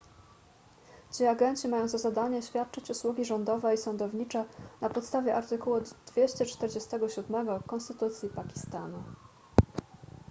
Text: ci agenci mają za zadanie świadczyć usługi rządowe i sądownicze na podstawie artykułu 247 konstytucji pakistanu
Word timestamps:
ci 1.11 1.25
agenci 1.25 1.67
mają 1.67 1.87
za 1.87 1.97
zadanie 1.97 2.41
świadczyć 2.41 2.89
usługi 2.89 3.25
rządowe 3.25 3.73
i 3.73 3.77
sądownicze 3.77 4.45
na 4.81 4.89
podstawie 4.89 5.35
artykułu 5.35 5.81
247 6.05 7.47
konstytucji 7.67 8.29
pakistanu 8.29 9.03